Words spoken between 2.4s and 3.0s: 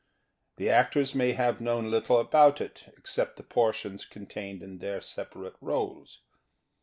it